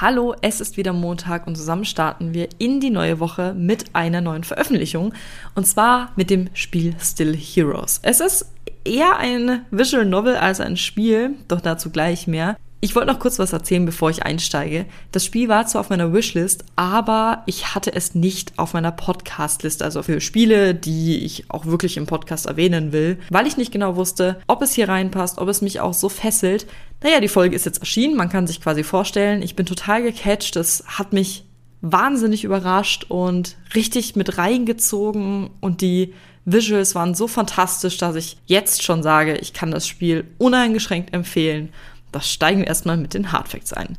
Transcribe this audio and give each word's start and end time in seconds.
Hallo, 0.00 0.36
es 0.42 0.60
ist 0.60 0.76
wieder 0.76 0.92
Montag 0.92 1.48
und 1.48 1.56
zusammen 1.56 1.84
starten 1.84 2.32
wir 2.32 2.48
in 2.58 2.78
die 2.78 2.90
neue 2.90 3.18
Woche 3.18 3.52
mit 3.52 3.96
einer 3.96 4.20
neuen 4.20 4.44
Veröffentlichung 4.44 5.12
und 5.56 5.66
zwar 5.66 6.12
mit 6.14 6.30
dem 6.30 6.50
Spiel 6.54 6.94
Still 7.00 7.36
Heroes. 7.36 7.98
Es 8.04 8.20
ist 8.20 8.46
eher 8.84 9.16
ein 9.16 9.66
Visual 9.72 10.04
Novel 10.04 10.36
als 10.36 10.60
ein 10.60 10.76
Spiel, 10.76 11.34
doch 11.48 11.60
dazu 11.60 11.90
gleich 11.90 12.28
mehr. 12.28 12.56
Ich 12.80 12.94
wollte 12.94 13.10
noch 13.12 13.18
kurz 13.18 13.40
was 13.40 13.52
erzählen, 13.52 13.84
bevor 13.84 14.08
ich 14.08 14.22
einsteige. 14.22 14.86
Das 15.10 15.24
Spiel 15.24 15.48
war 15.48 15.66
zwar 15.66 15.80
auf 15.80 15.90
meiner 15.90 16.12
Wishlist, 16.12 16.64
aber 16.76 17.42
ich 17.46 17.74
hatte 17.74 17.92
es 17.92 18.14
nicht 18.14 18.56
auf 18.56 18.72
meiner 18.72 18.92
Podcast-Liste, 18.92 19.84
also 19.84 20.04
für 20.04 20.20
Spiele, 20.20 20.76
die 20.76 21.24
ich 21.24 21.50
auch 21.50 21.66
wirklich 21.66 21.96
im 21.96 22.06
Podcast 22.06 22.46
erwähnen 22.46 22.92
will, 22.92 23.18
weil 23.30 23.48
ich 23.48 23.56
nicht 23.56 23.72
genau 23.72 23.96
wusste, 23.96 24.40
ob 24.46 24.62
es 24.62 24.74
hier 24.74 24.88
reinpasst, 24.88 25.38
ob 25.38 25.48
es 25.48 25.60
mich 25.60 25.80
auch 25.80 25.92
so 25.92 26.08
fesselt. 26.08 26.66
Naja, 27.02 27.18
die 27.18 27.26
Folge 27.26 27.56
ist 27.56 27.66
jetzt 27.66 27.80
erschienen, 27.80 28.16
man 28.16 28.28
kann 28.28 28.46
sich 28.46 28.60
quasi 28.60 28.84
vorstellen, 28.84 29.42
ich 29.42 29.56
bin 29.56 29.66
total 29.66 30.02
gecatcht, 30.02 30.54
es 30.54 30.84
hat 30.86 31.12
mich 31.12 31.46
wahnsinnig 31.80 32.44
überrascht 32.44 33.06
und 33.08 33.56
richtig 33.74 34.14
mit 34.14 34.38
reingezogen 34.38 35.50
und 35.60 35.80
die 35.80 36.14
Visuals 36.44 36.94
waren 36.94 37.14
so 37.14 37.26
fantastisch, 37.26 37.98
dass 37.98 38.14
ich 38.14 38.38
jetzt 38.46 38.82
schon 38.82 39.02
sage, 39.02 39.36
ich 39.36 39.52
kann 39.52 39.70
das 39.70 39.86
Spiel 39.86 40.28
uneingeschränkt 40.38 41.12
empfehlen. 41.12 41.70
Das 42.12 42.30
steigen 42.30 42.60
wir 42.60 42.66
erstmal 42.66 42.96
mit 42.96 43.14
den 43.14 43.32
Hardfacts 43.32 43.72
ein. 43.72 43.96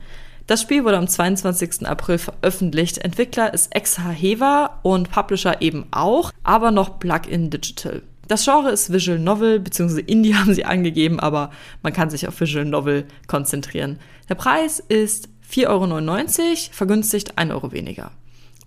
Das 0.48 0.64
Spiel 0.64 0.84
wurde 0.84 0.98
am 0.98 1.08
22. 1.08 1.86
April 1.88 2.18
veröffentlicht. 2.18 2.98
Entwickler 2.98 3.54
ist 3.54 3.76
Exaheva 3.76 4.80
und 4.82 5.12
Publisher 5.12 5.62
eben 5.62 5.86
auch, 5.92 6.32
aber 6.44 6.72
noch 6.72 7.00
Plug-in 7.00 7.52
Digital. 7.52 8.02
Das 8.28 8.46
Genre 8.46 8.72
ist 8.72 8.92
Visual 8.92 9.20
Novel, 9.20 9.60
beziehungsweise 9.60 10.02
Indie 10.08 10.36
haben 10.36 10.54
sie 10.54 10.66
angegeben, 10.66 11.20
aber 11.20 11.52
man 11.84 11.94
kann 11.94 12.10
sich 12.10 12.28
auf 12.28 12.40
Visual 12.40 12.66
Novel 12.66 13.06
konzentrieren. 13.28 14.00
Der 14.28 14.36
Preis 14.36 14.80
ist 14.80 15.30
4,99 15.52 15.68
Euro, 15.68 16.58
vergünstigt 16.72 17.38
1 17.38 17.52
Euro 17.52 17.72
weniger. 17.72 18.12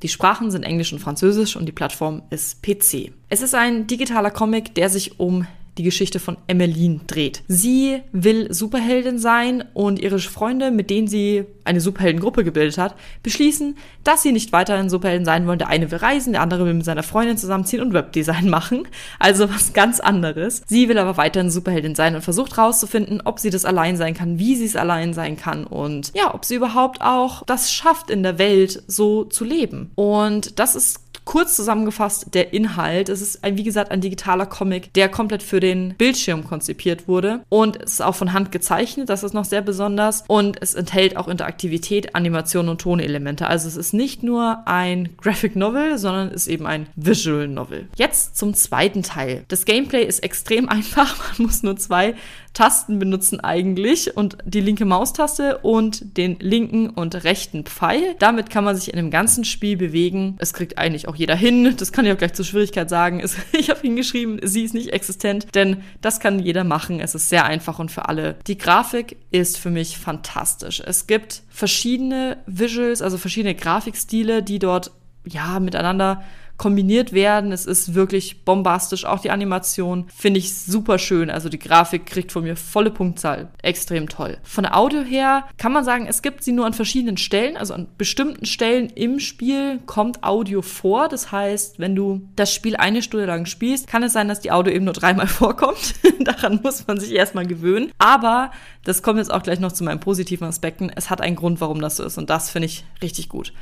Die 0.03 0.09
Sprachen 0.09 0.51
sind 0.51 0.65
Englisch 0.65 0.93
und 0.93 0.99
Französisch 0.99 1.57
und 1.57 1.67
die 1.67 1.73
Plattform 1.73 2.23
ist 2.31 2.63
PC. 2.63 3.13
Es 3.29 3.41
ist 3.41 3.55
ein 3.55 3.87
digitaler 3.87 4.33
Comic, 4.33 4.75
der 4.75 4.89
sich 4.89 5.21
um 5.21 5.47
die 5.79 5.83
Geschichte 5.83 6.19
von 6.19 6.37
Emmeline 6.47 7.01
dreht. 7.07 7.43
Sie 7.49 8.01
will 8.13 8.53
Superheldin 8.53 9.19
sein 9.19 9.65
und 9.73 9.99
ihre 9.99 10.19
Freunde, 10.19 10.71
mit 10.71 10.91
denen 10.91 11.09
sie 11.09 11.45
eine 11.65 11.81
Superheldengruppe 11.81 12.45
gebildet 12.45 12.77
hat, 12.79 12.95
beschließen, 13.23 13.77
dass 14.05 14.23
sie 14.23 14.33
nicht 14.33 14.53
weiterhin 14.53 14.91
Superhelden 14.91 15.25
sein 15.25 15.47
wollen. 15.47 15.59
Der 15.59 15.69
eine 15.69 15.91
will 15.91 15.99
reisen, 15.99 16.33
der 16.33 16.43
andere 16.43 16.67
will 16.67 16.75
mit 16.75 16.85
seiner 16.85 17.03
Freundin 17.03 17.39
zusammenziehen 17.39 17.83
und 17.83 17.95
Webdesign 17.95 18.49
machen. 18.51 18.87
Also 19.19 19.49
was 19.49 19.73
ganz 19.73 20.01
anderes. 20.01 20.63
Sie 20.67 20.89
will 20.89 20.99
aber 20.99 21.17
weiterhin 21.17 21.51
Superheldin 21.51 21.95
sein 21.95 22.15
und 22.15 22.23
versucht 22.23 22.57
herauszufinden, 22.57 23.23
ob 23.25 23.39
sie 23.39 23.51
das 23.51 23.65
allein 23.65 23.97
sein 23.97 24.15
kann, 24.15 24.39
wie 24.39 24.57
sie 24.57 24.67
es 24.67 24.77
allein 24.77 25.15
sein 25.15 25.37
kann 25.37 25.65
und 25.65 26.13
ja, 26.15 26.35
ob 26.35 26.45
sie 26.45 26.57
überhaupt 26.57 27.01
auch 27.01 27.45
das 27.45 27.73
schafft, 27.73 28.11
in 28.11 28.23
der 28.23 28.39
Welt 28.39 28.83
so 28.87 29.25
zu 29.25 29.45
leben. 29.45 29.91
Und 29.95 30.59
das 30.59 30.75
ist 30.75 31.01
Kurz 31.25 31.57
zusammengefasst 31.57 32.35
der 32.35 32.53
Inhalt. 32.53 33.09
Es 33.09 33.23
ist, 33.23 33.45
ein, 33.45 33.57
wie 33.57 33.63
gesagt, 33.63 33.91
ein 33.91 34.01
digitaler 34.01 34.47
Comic, 34.47 34.93
der 34.95 35.09
komplett 35.09 35.43
für 35.43 35.61
den 35.61 35.95
Bildschirm 35.97 36.45
konzipiert 36.47 37.09
wurde. 37.09 37.41
Und 37.49 37.81
es 37.83 37.95
ist 37.95 38.03
auch 38.03 38.15
von 38.15 38.33
Hand 38.33 38.53
gezeichnet. 38.53 39.09
Das 39.09 39.23
ist 39.23 39.35
noch 39.35 39.45
sehr 39.45 39.63
besonders. 39.63 40.25
Und 40.27 40.61
es 40.61 40.75
enthält 40.75 41.17
auch 41.17 41.29
Interaktivität, 41.29 42.15
Animation 42.15 42.69
und 42.69 42.81
Tonelemente. 42.81 43.47
Also 43.47 43.69
es 43.69 43.77
ist 43.77 43.93
nicht 43.93 44.23
nur 44.23 44.63
ein 44.67 45.11
Graphic 45.21 45.57
Novel, 45.57 45.99
sondern 45.99 46.29
es 46.29 46.43
ist 46.43 46.49
eben 46.49 46.67
ein 46.67 46.87
Visual 46.97 47.49
Novel. 47.49 47.89
Jetzt 47.97 48.37
zum 48.37 48.55
zweiten 48.55 49.03
Teil. 49.03 49.45
Das 49.49 49.65
Gameplay 49.65 50.05
ist 50.05 50.21
extrem 50.21 50.69
einfach. 50.69 51.39
Man 51.39 51.47
muss 51.47 51.63
nur 51.63 51.77
zwei 51.77 52.15
Tasten 52.55 52.99
benutzen 52.99 53.41
eigentlich 53.41 54.17
und 54.17 54.37
die 54.45 54.61
linke 54.61 54.85
Maustaste 54.85 55.59
und 55.59 56.19
den 56.19 56.37
linken 56.39 56.91
und 56.91 57.25
rechten 57.25 57.65
Pfeil. 57.65 58.15
Damit 58.19 58.51
kann 58.51 58.65
man 58.65 58.77
sich 58.77 58.91
in 58.93 58.97
dem 58.97 59.11
ganzen 59.11 59.45
Spiel 59.45 59.77
bewegen. 59.77 60.37
Es 60.39 60.53
kriegt 60.53 60.77
eigentlich 60.77 61.09
auch 61.09 61.12
jeder 61.15 61.35
hin. 61.35 61.75
Das 61.77 61.93
kann 61.93 62.05
ich 62.07 62.13
auch 62.13 62.19
gleich 62.19 62.35
zur 62.35 62.45
Schwierigkeit 62.45 62.89
sagen. 62.89 63.23
Ich 63.53 63.71
habe 63.71 63.81
hingeschrieben, 63.81 64.41
sie 64.43 64.65
ist 64.65 64.75
nicht 64.75 64.93
existent, 64.93 65.47
denn 65.55 65.83
das 66.01 66.21
kann 66.21 66.39
jeder 66.39 66.65
machen. 66.65 67.01
Es 67.01 67.15
ist 67.15 67.29
sehr 67.29 67.45
einfach 67.45 67.79
und 67.79 67.91
für 67.91 68.09
alle. 68.09 68.37
Die 68.47 68.59
Grafik 68.59 69.17
ist 69.31 69.59
für 69.59 69.71
mich 69.71 69.99
fantastisch. 69.99 70.83
Es 70.85 71.07
gibt 71.07 71.43
verschiedene 71.49 72.39
Visuals, 72.47 73.03
also 73.03 73.19
verschiedene 73.19 73.55
Grafikstile, 73.55 74.43
die 74.43 74.59
dort 74.59 74.91
ja 75.25 75.61
miteinander 75.61 76.23
kombiniert 76.63 77.13
werden. 77.13 77.51
Es 77.51 77.67
ist 77.67 77.93
wirklich 77.93 78.45
bombastisch. 78.45 79.05
Auch 79.05 79.19
die 79.19 79.33
Animation 79.33 80.07
finde 80.15 80.39
ich 80.39 80.55
super 80.55 81.01
schön. 81.01 81.29
Also 81.29 81.49
die 81.49 81.59
Grafik 81.59 82.07
kriegt 82.07 82.31
von 82.31 82.45
mir 82.45 82.55
volle 82.55 82.93
Punktzahl. 82.93 83.49
Extrem 83.63 84.09
toll. 84.09 84.39
Von 84.45 84.63
der 84.63 84.77
Audio 84.77 85.01
her 85.01 85.49
kann 85.59 85.73
man 85.73 85.85
sagen, 85.85 86.07
es 86.07 86.23
gibt 86.23 86.45
sie 86.45 86.53
nur 86.53 86.65
an 86.65 86.73
verschiedenen 86.73 87.17
Stellen. 87.17 87.57
Also 87.57 87.75
an 87.75 87.89
bestimmten 87.99 88.47
Stellen 88.47 88.91
im 88.91 89.19
Spiel 89.19 89.81
kommt 89.87 90.23
Audio 90.23 90.63
vor. 90.63 91.09
Das 91.09 91.33
heißt, 91.33 91.81
wenn 91.81 91.97
du 91.97 92.29
das 92.37 92.55
Spiel 92.55 92.77
eine 92.77 93.03
Stunde 93.03 93.27
lang 93.27 93.47
spielst, 93.47 93.89
kann 93.89 94.05
es 94.05 94.13
sein, 94.13 94.29
dass 94.29 94.39
die 94.39 94.53
Audio 94.53 94.73
eben 94.73 94.85
nur 94.85 94.95
dreimal 94.95 95.27
vorkommt. 95.27 95.97
Daran 96.21 96.61
muss 96.63 96.87
man 96.87 97.01
sich 97.01 97.11
erstmal 97.11 97.45
gewöhnen. 97.45 97.91
Aber 97.99 98.53
das 98.85 99.03
kommt 99.03 99.19
jetzt 99.19 99.35
auch 99.35 99.43
gleich 99.43 99.59
noch 99.59 99.73
zu 99.73 99.83
meinen 99.83 99.99
positiven 99.99 100.47
Aspekten. 100.47 100.93
Es 100.95 101.11
hat 101.11 101.23
einen 101.23 101.35
Grund, 101.35 101.61
warum 101.61 101.81
das 101.81 101.97
so 101.97 102.05
ist. 102.05 102.19
Und 102.19 102.31
das 102.31 102.51
finde 102.51 102.67
ich 102.67 102.85
richtig 103.03 103.29
gut. 103.29 103.53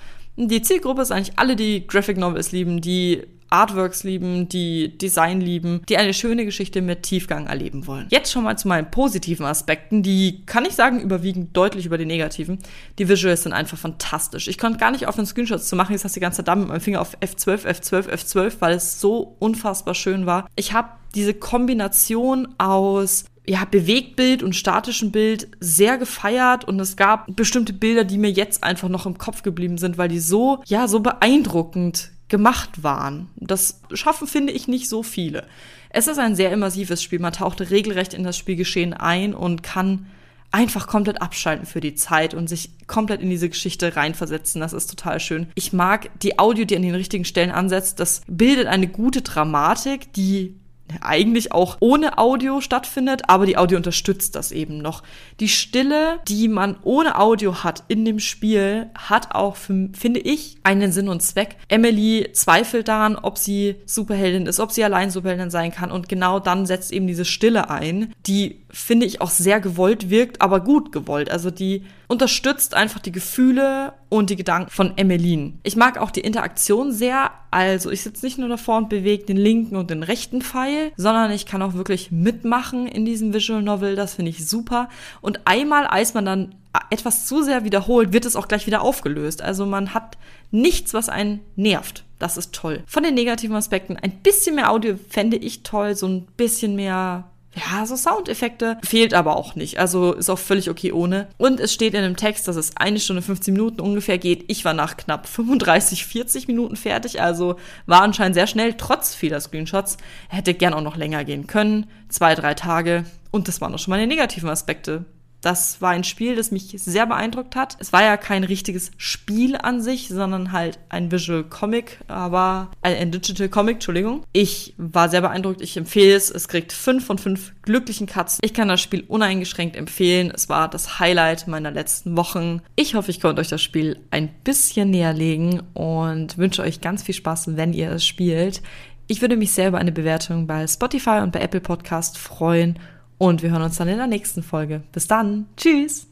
Die 0.49 0.63
Zielgruppe 0.63 1.03
ist 1.03 1.13
eigentlich 1.13 1.39
alle, 1.39 1.55
die 1.55 1.87
Graphic 1.87 2.17
Novels 2.17 2.51
lieben, 2.53 2.81
die 2.81 3.23
Artworks 3.51 4.05
lieben, 4.05 4.49
die 4.49 4.97
Design 4.97 5.41
lieben, 5.41 5.83
die 5.89 5.97
eine 5.99 6.15
schöne 6.15 6.45
Geschichte 6.45 6.81
mit 6.81 7.03
Tiefgang 7.03 7.47
erleben 7.47 7.87
wollen. 7.87 8.07
Jetzt 8.09 8.33
schon 8.33 8.45
mal 8.45 8.57
zu 8.57 8.69
meinen 8.69 8.91
positiven 8.91 9.45
Aspekten. 9.45 10.03
Die 10.03 10.43
kann 10.47 10.65
ich 10.65 10.75
sagen, 10.75 11.01
überwiegen 11.01 11.53
deutlich 11.53 11.85
über 11.85 11.99
die 11.99 12.07
negativen. 12.07 12.59
Die 12.99 13.09
Visuals 13.09 13.43
sind 13.43 13.53
einfach 13.53 13.77
fantastisch. 13.77 14.49
Ich 14.49 14.57
konnte 14.57 14.79
gar 14.79 14.93
nicht 14.93 15.07
auf 15.09 15.17
den 15.17 15.27
Screenshots 15.27 15.69
zu 15.69 15.77
machen. 15.77 15.93
Hast 15.93 16.05
du 16.05 16.09
die 16.09 16.21
ganze 16.21 16.39
Zeit 16.39 16.49
da 16.49 16.55
mit 16.55 16.69
meinem 16.69 16.81
Finger 16.81 17.01
auf 17.01 17.19
F12, 17.19 17.67
F12, 17.67 18.09
F12, 18.09 18.53
weil 18.61 18.75
es 18.75 19.01
so 19.01 19.37
unfassbar 19.41 19.95
schön 19.95 20.27
war. 20.27 20.49
Ich 20.55 20.73
habe 20.73 20.89
diese 21.15 21.35
Kombination 21.35 22.55
aus 22.59 23.25
ja, 23.51 23.65
Bewegtbild 23.65 24.45
und 24.45 24.55
statischen 24.55 25.11
Bild 25.11 25.49
sehr 25.59 25.99
gefeiert 25.99 26.65
und 26.67 26.79
es 26.79 26.95
gab 26.95 27.35
bestimmte 27.35 27.73
Bilder, 27.73 28.05
die 28.05 28.17
mir 28.17 28.31
jetzt 28.31 28.63
einfach 28.63 28.89
noch 28.89 29.07
im 29.07 29.19
Kopf 29.19 29.43
geblieben 29.43 29.77
sind, 29.77 29.99
weil 29.99 30.09
die 30.09 30.21
so, 30.21 30.63
ja, 30.67 30.87
so 30.87 31.01
beeindruckend 31.01 32.13
gemacht 32.29 32.85
waren. 32.85 33.29
Das 33.35 33.81
schaffen, 33.93 34.29
finde 34.29 34.53
ich, 34.53 34.69
nicht 34.69 34.89
so 34.89 35.03
viele. 35.03 35.49
Es 35.89 36.07
ist 36.07 36.19
ein 36.19 36.37
sehr 36.37 36.53
immersives 36.53 37.03
Spiel. 37.03 37.19
Man 37.19 37.33
taucht 37.33 37.61
regelrecht 37.61 38.15
in 38.15 38.23
das 38.23 38.37
Spielgeschehen 38.37 38.93
ein 38.95 39.35
und 39.35 39.65
kann 39.65 40.07
einfach 40.53 40.87
komplett 40.87 41.21
abschalten 41.21 41.67
für 41.67 41.81
die 41.81 41.97
Zeit 41.97 42.35
und 42.35 42.49
sich 42.49 42.71
komplett 42.87 43.21
in 43.21 43.31
diese 43.31 43.49
Geschichte 43.49 43.97
reinversetzen. 43.97 44.61
Das 44.61 44.73
ist 44.73 44.87
total 44.87 45.19
schön. 45.19 45.49
Ich 45.57 45.73
mag 45.73 46.09
die 46.21 46.39
Audio, 46.39 46.65
die 46.65 46.77
an 46.77 46.83
den 46.83 46.95
richtigen 46.95 47.25
Stellen 47.25 47.51
ansetzt. 47.51 47.99
Das 47.99 48.23
bildet 48.29 48.69
eine 48.69 48.87
gute 48.87 49.23
Dramatik, 49.23 50.13
die 50.13 50.60
eigentlich 51.01 51.53
auch 51.53 51.77
ohne 51.81 52.19
Audio 52.19 52.61
stattfindet, 52.61 53.23
aber 53.29 53.47
die 53.47 53.57
Audio 53.57 53.77
unterstützt 53.77 54.35
das 54.37 54.53
eben 54.53 54.79
noch. 54.79 55.03
Die 55.41 55.49
Stille, 55.49 56.21
die 56.29 56.49
man 56.49 56.77
ohne 56.83 57.19
Audio 57.19 57.63
hat 57.63 57.85
in 57.89 58.05
dem 58.05 58.19
Spiel, 58.19 58.91
hat 58.95 59.35
auch, 59.35 59.57
für, 59.57 59.89
finde 59.93 60.21
ich, 60.21 60.57
einen 60.63 60.93
Sinn 60.93 61.09
und 61.09 61.23
Zweck. 61.23 61.57
Emily 61.69 62.29
zweifelt 62.33 62.89
daran, 62.89 63.17
ob 63.17 63.39
sie 63.39 63.77
Superheldin 63.87 64.47
ist, 64.47 64.61
ob 64.61 64.73
sie 64.73 64.85
allein 64.85 65.11
Superheldin 65.11 65.51
sein 65.51 65.73
kann 65.73 65.91
und 65.91 66.09
genau 66.09 66.41
dann 66.41 66.67
setzt 66.67 66.93
eben 66.93 67.07
diese 67.07 67.25
Stille 67.25 67.71
ein, 67.71 68.13
die, 68.27 68.63
finde 68.71 69.07
ich, 69.07 69.21
auch 69.21 69.31
sehr 69.31 69.61
gewollt 69.61 70.11
wirkt, 70.11 70.41
aber 70.41 70.61
gut 70.61 70.93
gewollt. 70.93 71.31
Also 71.31 71.51
die 71.51 71.85
unterstützt 72.09 72.75
einfach 72.75 73.01
die 73.01 73.13
Gefühle 73.13 73.93
und 74.09 74.31
die 74.31 74.37
Gedanken 74.37 74.71
von 74.71 74.97
Emmeline. 74.97 75.55
Ich 75.63 75.77
mag 75.77 75.99
auch 75.99 76.11
die 76.11 76.21
Interaktion 76.21 76.93
sehr. 76.93 77.31
Also 77.51 77.91
ich 77.91 78.03
sitze 78.03 78.25
nicht 78.25 78.39
nur 78.39 78.49
davor 78.49 78.79
und 78.79 78.89
bewege 78.89 79.25
den 79.25 79.37
linken 79.37 79.77
und 79.77 79.91
den 79.91 80.03
rechten 80.03 80.41
Pfeil, 80.41 80.93
sondern 80.97 81.31
ich 81.33 81.47
kann 81.47 81.63
auch 81.63 81.75
wirklich 81.75 82.13
mitmachen 82.13 82.87
in 82.87 83.05
diesem 83.05 83.35
Visual 83.35 83.63
Novel. 83.63 83.97
Das 83.97 84.15
finde 84.15 84.31
ich 84.31 84.47
super. 84.49 84.89
Und 85.21 85.41
einmal, 85.47 85.87
als 85.87 86.15
man 86.15 86.25
dann 86.25 86.55
etwas 86.91 87.27
zu 87.27 87.43
sehr 87.43 87.65
wiederholt, 87.65 88.13
wird 88.13 88.25
es 88.25 88.37
auch 88.37 88.47
gleich 88.47 88.67
wieder 88.67 88.83
aufgelöst. 88.83 89.43
Also 89.43 89.67
man 89.67 89.95
hat 89.95 90.17
nichts, 90.51 90.95
was 90.95 91.09
einen 91.09 91.41
nervt. 91.57 92.05
Das 92.19 92.37
ist 92.37 92.55
toll. 92.55 92.85
Von 92.87 93.03
den 93.03 93.15
negativen 93.15 93.57
Aspekten 93.57 93.97
ein 93.97 94.21
bisschen 94.23 94.55
mehr 94.55 94.71
Audio 94.71 94.97
fände 95.09 95.37
ich 95.37 95.63
toll, 95.63 95.97
so 95.97 96.07
ein 96.07 96.27
bisschen 96.37 96.77
mehr 96.77 97.30
ja, 97.55 97.85
so 97.85 97.97
Soundeffekte 97.97 98.79
fehlt 98.85 99.13
aber 99.13 99.37
auch 99.37 99.57
nicht. 99.57 99.79
Also 99.79 100.13
ist 100.13 100.31
auch 100.31 100.39
völlig 100.39 100.71
okay 100.71 100.93
ohne. 100.93 101.29
Und 101.37 101.59
es 101.59 101.73
steht 101.73 101.95
in 101.95 102.03
dem 102.03 102.17
Text, 102.17 102.47
dass 102.47 102.55
es 102.55 102.77
eine 102.77 103.01
Stunde 103.01 103.23
15 103.23 103.53
Minuten 103.53 103.81
ungefähr 103.81 104.19
geht. 104.19 104.45
Ich 104.47 104.65
war 104.65 104.73
nach 104.73 104.97
knapp 104.97 105.27
35, 105.27 106.07
40 106.07 106.47
Minuten 106.47 106.77
fertig. 106.77 107.21
Also 107.21 107.57
war 107.87 108.03
anscheinend 108.03 108.35
sehr 108.35 108.47
schnell, 108.47 108.75
trotz 108.75 109.15
vieler 109.15 109.41
Screenshots. 109.41 109.97
Hätte 110.29 110.55
gern 110.55 110.75
auch 110.75 110.83
noch 110.83 110.97
länger 110.97 111.25
gehen 111.25 111.49
können. 111.49 111.87
Zwei, 112.09 112.37
drei 112.37 112.55
Tage. 112.55 113.05
Und 113.33 113.49
das 113.49 113.61
waren 113.61 113.75
auch 113.75 113.79
schon 113.79 113.93
meine 113.93 114.07
negativen 114.07 114.49
Aspekte. 114.49 115.05
Das 115.41 115.81
war 115.81 115.91
ein 115.91 116.05
Spiel, 116.05 116.37
das 116.37 116.51
mich 116.51 116.75
sehr 116.77 117.07
beeindruckt 117.07 117.57
hat. 117.57 117.77
Es 117.79 117.93
war 117.93 118.03
ja 118.03 118.17
kein 118.17 118.45
richtiges 118.45 118.91
Spiel 118.97 119.57
an 119.57 119.81
sich, 119.81 120.09
sondern 120.09 120.53
halt 120.53 120.79
ein 120.89 121.11
Visual 121.11 121.45
Comic, 121.45 121.99
aber 122.09 122.71
ein 122.83 123.11
Digital 123.11 123.49
Comic, 123.49 123.77
Entschuldigung. 123.77 124.25
Ich 124.33 124.75
war 124.77 125.09
sehr 125.09 125.23
beeindruckt. 125.23 125.61
Ich 125.63 125.77
empfehle 125.77 126.15
es. 126.15 126.31
Es 126.31 126.49
kriegt 126.49 126.73
fünf 126.73 127.07
von 127.07 127.19
fünf 127.19 127.53
glücklichen 127.63 128.07
Katzen. 128.07 128.41
Ich 128.43 128.55
kann 128.55 128.69
das 128.69 128.81
Spiel 128.81 129.05
uneingeschränkt 129.07 129.77
empfehlen. 129.77 130.31
Es 130.35 130.49
war 130.49 130.69
das 130.69 130.99
Highlight 130.99 131.47
meiner 131.47 131.71
letzten 131.71 132.17
Wochen. 132.17 132.61
Ich 132.77 132.95
hoffe, 132.95 133.11
ich 133.11 133.21
konnte 133.21 133.41
euch 133.41 133.49
das 133.49 133.63
Spiel 133.63 133.99
ein 134.11 134.29
bisschen 134.45 134.91
näher 134.91 135.13
legen 135.13 135.63
und 135.75 136.37
wünsche 136.39 136.63
euch 136.63 136.81
ganz 136.81 137.03
viel 137.03 137.15
Spaß, 137.15 137.57
wenn 137.57 137.73
ihr 137.73 137.91
es 137.91 138.05
spielt. 138.05 138.63
Ich 139.07 139.23
würde 139.23 139.37
mich 139.37 139.53
sehr 139.53 139.69
über 139.69 139.79
eine 139.79 139.91
Bewertung 139.91 140.47
bei 140.47 140.67
Spotify 140.67 141.21
und 141.23 141.33
bei 141.33 141.41
Apple 141.41 141.61
Podcast 141.61 142.17
freuen 142.17 142.79
und 143.21 143.43
wir 143.43 143.51
hören 143.51 143.61
uns 143.61 143.77
dann 143.77 143.89
in 143.89 143.99
der 143.99 144.07
nächsten 144.07 144.43
Folge. 144.43 144.81
Bis 144.93 145.07
dann. 145.07 145.47
Tschüss. 145.55 146.10